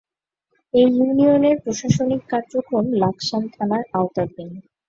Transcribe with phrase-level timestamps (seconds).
[0.73, 4.49] এ ইউনিয়নের প্রশাসনিক কার্যক্রম লাকসাম থানার আওতাধীন।